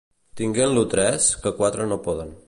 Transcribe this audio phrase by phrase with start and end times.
[0.39, 2.39] Tinguen-lo tres, que quatre no poden.